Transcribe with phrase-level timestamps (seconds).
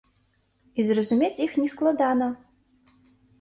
[0.79, 2.31] І зразумець іх нескладана.